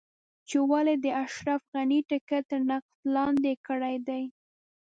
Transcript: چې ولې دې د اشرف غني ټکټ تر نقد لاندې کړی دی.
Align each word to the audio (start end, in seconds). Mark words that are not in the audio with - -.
چې 0.47 0.57
ولې 0.71 0.95
دې 1.03 1.11
د 1.13 1.15
اشرف 1.23 1.61
غني 1.73 1.99
ټکټ 2.09 2.43
تر 2.51 2.61
نقد 2.69 2.93
لاندې 3.15 3.53
کړی 3.67 3.95
دی. 4.07 4.23